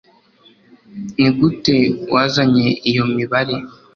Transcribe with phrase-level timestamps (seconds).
[1.19, 1.77] Nigute
[2.13, 3.55] wazanye iyo mibare